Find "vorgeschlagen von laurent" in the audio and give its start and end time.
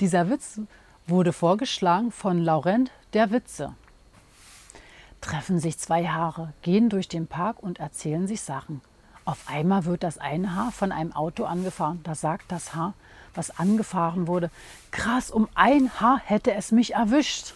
1.32-2.90